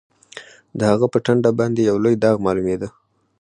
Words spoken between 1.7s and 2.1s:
یو